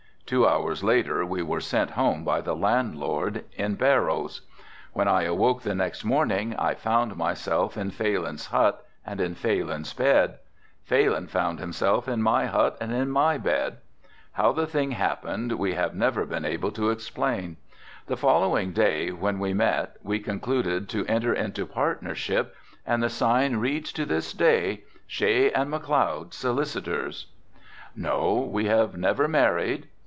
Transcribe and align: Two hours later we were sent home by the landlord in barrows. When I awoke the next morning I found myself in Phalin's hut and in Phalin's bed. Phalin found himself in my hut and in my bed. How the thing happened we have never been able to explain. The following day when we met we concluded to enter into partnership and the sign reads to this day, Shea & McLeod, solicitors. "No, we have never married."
Two 0.27 0.47
hours 0.47 0.81
later 0.81 1.25
we 1.25 1.43
were 1.43 1.59
sent 1.59 1.89
home 1.91 2.23
by 2.23 2.39
the 2.39 2.55
landlord 2.55 3.43
in 3.57 3.75
barrows. 3.75 4.39
When 4.93 5.09
I 5.09 5.23
awoke 5.23 5.63
the 5.63 5.75
next 5.75 6.05
morning 6.05 6.55
I 6.57 6.73
found 6.73 7.17
myself 7.17 7.75
in 7.75 7.91
Phalin's 7.91 8.45
hut 8.45 8.85
and 9.05 9.19
in 9.19 9.35
Phalin's 9.35 9.93
bed. 9.93 10.37
Phalin 10.89 11.27
found 11.27 11.59
himself 11.59 12.07
in 12.07 12.21
my 12.21 12.45
hut 12.45 12.77
and 12.79 12.93
in 12.93 13.11
my 13.11 13.37
bed. 13.37 13.79
How 14.31 14.53
the 14.53 14.65
thing 14.65 14.91
happened 14.91 15.51
we 15.59 15.73
have 15.73 15.93
never 15.95 16.25
been 16.25 16.45
able 16.45 16.71
to 16.79 16.91
explain. 16.91 17.57
The 18.07 18.15
following 18.15 18.71
day 18.71 19.11
when 19.11 19.37
we 19.37 19.53
met 19.53 19.97
we 20.01 20.19
concluded 20.21 20.87
to 20.91 21.05
enter 21.07 21.33
into 21.33 21.65
partnership 21.65 22.55
and 22.87 23.03
the 23.03 23.09
sign 23.09 23.57
reads 23.57 23.91
to 23.91 24.05
this 24.05 24.31
day, 24.31 24.85
Shea 25.07 25.51
& 25.51 25.51
McLeod, 25.51 26.33
solicitors. 26.33 27.27
"No, 27.97 28.35
we 28.35 28.67
have 28.67 28.95
never 28.95 29.27
married." 29.27 29.89